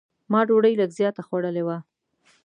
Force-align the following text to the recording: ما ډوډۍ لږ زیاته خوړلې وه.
ما 0.31 0.39
ډوډۍ 0.47 0.73
لږ 0.81 0.89
زیاته 0.99 1.21
خوړلې 1.27 1.63
وه. 1.67 1.77